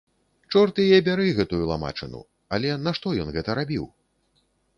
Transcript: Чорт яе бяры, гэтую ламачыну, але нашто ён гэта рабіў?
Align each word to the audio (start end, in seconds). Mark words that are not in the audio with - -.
Чорт 0.53 0.79
яе 0.85 0.99
бяры, 1.07 1.27
гэтую 1.39 1.59
ламачыну, 1.73 2.21
але 2.57 2.73
нашто 2.87 3.07
ён 3.27 3.31
гэта 3.37 3.51
рабіў? 3.61 3.85